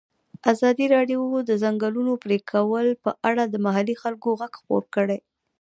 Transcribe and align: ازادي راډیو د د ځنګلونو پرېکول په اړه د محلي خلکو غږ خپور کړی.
ازادي 0.51 0.85
راډیو 0.95 1.21
د 1.41 1.47
د 1.49 1.51
ځنګلونو 1.63 2.11
پرېکول 2.23 2.85
په 3.03 3.11
اړه 3.29 3.43
د 3.47 3.55
محلي 3.65 3.95
خلکو 4.03 4.27
غږ 4.39 4.51
خپور 4.61 4.83
کړی. 4.95 5.19